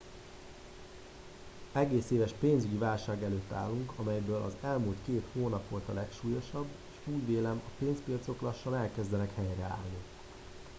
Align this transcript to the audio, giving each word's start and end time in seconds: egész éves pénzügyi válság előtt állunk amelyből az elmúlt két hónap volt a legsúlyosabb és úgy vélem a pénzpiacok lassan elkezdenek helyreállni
egész 1.73 2.09
éves 2.09 2.31
pénzügyi 2.39 2.77
válság 2.77 3.23
előtt 3.23 3.51
állunk 3.51 3.91
amelyből 3.95 4.41
az 4.41 4.53
elmúlt 4.61 4.97
két 5.05 5.25
hónap 5.33 5.69
volt 5.69 5.89
a 5.89 5.93
legsúlyosabb 5.93 6.67
és 7.01 7.07
úgy 7.13 7.25
vélem 7.25 7.61
a 7.67 7.71
pénzpiacok 7.79 8.41
lassan 8.41 8.75
elkezdenek 8.75 9.35
helyreállni 9.35 9.97